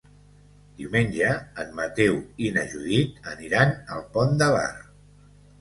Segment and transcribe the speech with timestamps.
[0.79, 1.27] Diumenge
[1.63, 4.69] en Mateu i na Judit aniran al Pont de Bar.